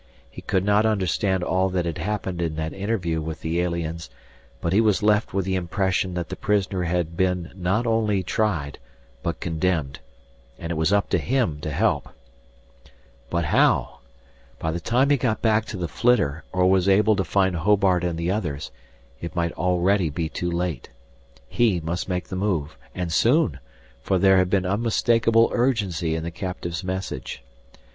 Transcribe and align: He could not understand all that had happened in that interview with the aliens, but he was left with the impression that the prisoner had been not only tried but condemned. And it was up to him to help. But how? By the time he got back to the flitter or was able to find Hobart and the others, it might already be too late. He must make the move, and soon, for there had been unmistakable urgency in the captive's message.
He 0.31 0.41
could 0.41 0.65
not 0.65 0.83
understand 0.83 1.43
all 1.43 1.69
that 1.69 1.85
had 1.85 1.99
happened 1.99 2.41
in 2.41 2.55
that 2.55 2.73
interview 2.73 3.21
with 3.21 3.41
the 3.41 3.61
aliens, 3.61 4.09
but 4.59 4.73
he 4.73 4.81
was 4.81 5.03
left 5.03 5.31
with 5.31 5.45
the 5.45 5.53
impression 5.53 6.15
that 6.15 6.29
the 6.29 6.35
prisoner 6.35 6.85
had 6.85 7.15
been 7.15 7.51
not 7.55 7.85
only 7.85 8.23
tried 8.23 8.79
but 9.21 9.39
condemned. 9.39 9.99
And 10.57 10.71
it 10.71 10.75
was 10.75 10.91
up 10.91 11.07
to 11.09 11.19
him 11.19 11.59
to 11.61 11.69
help. 11.69 12.09
But 13.29 13.45
how? 13.45 13.99
By 14.57 14.71
the 14.71 14.79
time 14.79 15.11
he 15.11 15.17
got 15.17 15.39
back 15.43 15.65
to 15.65 15.77
the 15.77 15.87
flitter 15.87 16.45
or 16.51 16.67
was 16.67 16.89
able 16.89 17.15
to 17.15 17.23
find 17.23 17.55
Hobart 17.55 18.03
and 18.03 18.17
the 18.17 18.31
others, 18.31 18.71
it 19.19 19.35
might 19.35 19.51
already 19.51 20.09
be 20.09 20.29
too 20.29 20.49
late. 20.49 20.89
He 21.47 21.79
must 21.79 22.09
make 22.09 22.27
the 22.29 22.35
move, 22.35 22.75
and 22.95 23.13
soon, 23.13 23.59
for 24.01 24.17
there 24.17 24.37
had 24.39 24.49
been 24.49 24.65
unmistakable 24.65 25.51
urgency 25.53 26.15
in 26.15 26.23
the 26.23 26.31
captive's 26.31 26.83
message. 26.83 27.43